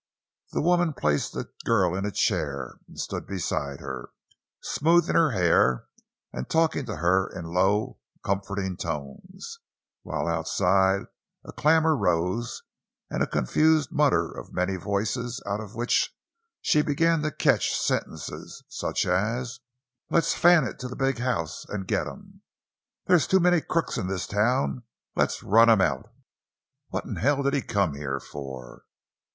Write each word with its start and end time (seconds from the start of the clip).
The 0.51 0.61
woman 0.63 0.93
placed 0.93 1.33
the 1.33 1.51
girl 1.63 1.93
in 1.93 2.07
a 2.07 2.11
chair, 2.11 2.79
and 2.87 2.99
stood 2.99 3.27
beside 3.27 3.79
her, 3.81 4.09
smoothing 4.63 5.13
her 5.13 5.29
hair 5.29 5.85
and 6.33 6.49
talking 6.49 6.87
to 6.87 6.95
her 6.95 7.27
in 7.29 7.45
low, 7.53 7.99
comforting 8.25 8.77
tones; 8.77 9.59
while 10.01 10.27
outside 10.27 11.03
a 11.45 11.51
clamor 11.51 11.95
rose 11.95 12.63
and 13.11 13.21
a 13.21 13.27
confused 13.27 13.91
mutter 13.91 14.31
of 14.35 14.51
many 14.51 14.75
voices 14.75 15.39
out 15.45 15.59
of 15.59 15.75
which 15.75 16.11
she 16.61 16.81
began 16.81 17.21
to 17.21 17.29
catch 17.29 17.75
sentences, 17.77 18.63
such 18.69 19.05
as: 19.05 19.59
"Let's 20.09 20.33
fan 20.33 20.63
it 20.63 20.79
to 20.79 20.87
the 20.87 20.95
big 20.95 21.19
house 21.19 21.63
an' 21.69 21.83
git 21.83 22.07
him!" 22.07 22.41
"There's 23.05 23.27
too 23.27 23.39
many 23.39 23.61
crooks 23.61 23.97
in 23.99 24.07
this 24.07 24.25
town—let's 24.25 25.43
run 25.43 25.69
'em 25.69 25.79
out!" 25.81 26.11
"What 26.87 27.05
in 27.05 27.17
hell 27.17 27.43
did 27.43 27.53
he 27.53 27.61
come 27.61 27.93
here 27.93 28.19
for?" 28.19 28.85